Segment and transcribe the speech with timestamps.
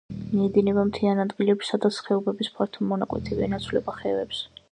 [0.19, 4.45] მიედინება მთიან ადგილებში, სადაც ხეობების ფართო მონაკვეთები ენაცვლება ხევებს.